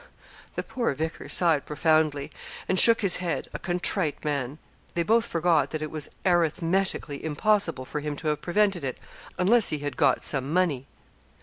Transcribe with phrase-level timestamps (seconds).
[0.55, 2.31] The poor vicar sighed profoundly,
[2.67, 4.57] and shook his head, a contrite man.
[4.95, 8.97] They both forgot that it was arithmetically impossible for him to have prevented it,
[9.37, 10.87] unless he had got some money.